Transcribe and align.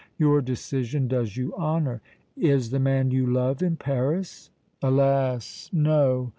Your 0.17 0.41
decision 0.41 1.07
does 1.07 1.37
you 1.37 1.53
honor. 1.55 2.01
Is 2.35 2.71
the 2.71 2.79
man 2.79 3.11
you 3.11 3.27
love 3.27 3.61
in 3.61 3.75
Paris?" 3.75 4.49
"Alas! 4.81 5.69
no. 5.71 6.29